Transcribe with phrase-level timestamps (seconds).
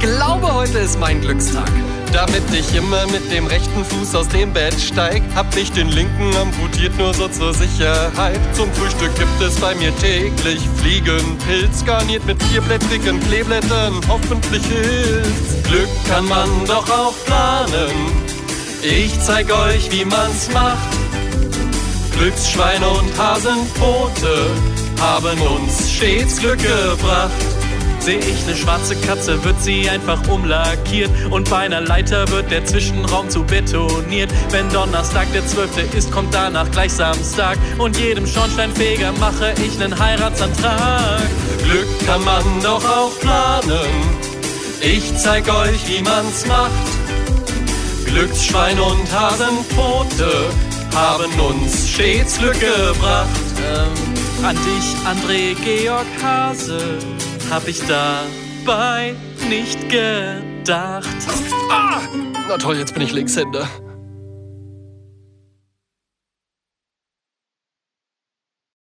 [0.00, 1.68] Ich glaube, heute ist mein Glückstag.
[2.12, 6.34] Damit ich immer mit dem rechten Fuß aus dem Bett steig, hab ich den linken
[6.36, 8.38] amputiert nur so zur Sicherheit.
[8.52, 15.68] Zum Frühstück gibt es bei mir täglich Fliegenpilz, garniert mit vierblättrigen Kleeblättern, hoffentlich hilft's.
[15.68, 17.90] Glück kann man doch auch planen.
[18.82, 20.96] Ich zeig euch, wie man's macht.
[22.16, 24.46] Glücksschweine und Hasenpfote
[25.00, 27.57] haben uns stets Glück gebracht.
[28.08, 32.64] Seh ich ne schwarze Katze, wird sie einfach umlackiert und bei einer Leiter wird der
[32.64, 34.30] Zwischenraum zu betoniert.
[34.50, 35.92] Wenn Donnerstag der 12.
[35.92, 41.20] ist, kommt danach gleich Samstag und jedem Schornsteinfeger mache ich nen Heiratsantrag.
[41.64, 43.90] Glück kann man doch auch planen.
[44.80, 46.70] Ich zeig euch, wie man's macht.
[48.06, 50.30] Glücksschwein und Hasenpfote
[50.94, 53.28] haben uns stets Glück gebracht.
[53.70, 56.98] Ähm, an dich, André Georg Hase,
[57.50, 59.14] hab ich dabei
[59.48, 61.08] nicht gedacht.
[61.70, 62.00] Ah!
[62.48, 63.68] Na toll, jetzt bin ich Linkshänder.